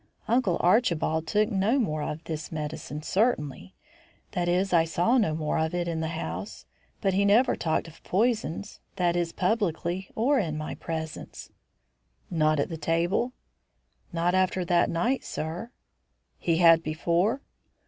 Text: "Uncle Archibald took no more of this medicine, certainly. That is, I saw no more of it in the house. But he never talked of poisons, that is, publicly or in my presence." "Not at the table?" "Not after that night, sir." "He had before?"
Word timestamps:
"Uncle 0.27 0.57
Archibald 0.61 1.27
took 1.27 1.51
no 1.51 1.77
more 1.77 2.01
of 2.01 2.23
this 2.23 2.51
medicine, 2.51 3.03
certainly. 3.03 3.75
That 4.31 4.49
is, 4.49 4.73
I 4.73 4.83
saw 4.83 5.19
no 5.19 5.35
more 5.35 5.59
of 5.59 5.75
it 5.75 5.87
in 5.87 5.99
the 5.99 6.07
house. 6.07 6.65
But 7.01 7.13
he 7.13 7.23
never 7.23 7.55
talked 7.55 7.87
of 7.87 8.03
poisons, 8.03 8.79
that 8.95 9.15
is, 9.15 9.31
publicly 9.31 10.09
or 10.15 10.39
in 10.39 10.57
my 10.57 10.73
presence." 10.73 11.51
"Not 12.31 12.59
at 12.59 12.69
the 12.69 12.77
table?" 12.77 13.33
"Not 14.11 14.33
after 14.33 14.65
that 14.65 14.89
night, 14.89 15.23
sir." 15.23 15.69
"He 16.39 16.57
had 16.57 16.81
before?" 16.81 17.41